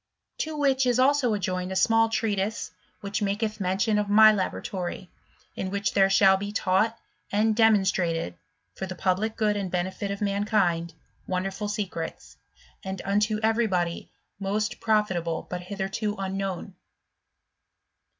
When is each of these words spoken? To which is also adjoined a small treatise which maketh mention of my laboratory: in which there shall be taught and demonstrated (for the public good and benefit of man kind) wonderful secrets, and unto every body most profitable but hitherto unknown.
To 0.39 0.57
which 0.57 0.87
is 0.87 0.97
also 0.97 1.35
adjoined 1.35 1.71
a 1.71 1.75
small 1.75 2.09
treatise 2.09 2.71
which 3.01 3.21
maketh 3.21 3.59
mention 3.61 3.99
of 3.99 4.09
my 4.09 4.31
laboratory: 4.33 5.11
in 5.55 5.69
which 5.69 5.93
there 5.93 6.09
shall 6.09 6.37
be 6.37 6.51
taught 6.51 6.97
and 7.31 7.55
demonstrated 7.55 8.33
(for 8.73 8.87
the 8.87 8.95
public 8.95 9.35
good 9.35 9.55
and 9.55 9.69
benefit 9.69 10.09
of 10.09 10.19
man 10.19 10.45
kind) 10.45 10.91
wonderful 11.27 11.67
secrets, 11.67 12.35
and 12.83 12.99
unto 13.05 13.39
every 13.43 13.67
body 13.67 14.11
most 14.39 14.79
profitable 14.79 15.45
but 15.51 15.61
hitherto 15.61 16.15
unknown. 16.17 16.73